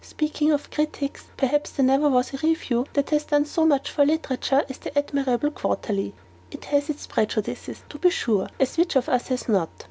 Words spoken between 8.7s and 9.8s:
which of us has not?